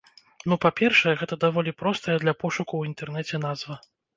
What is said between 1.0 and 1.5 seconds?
гэта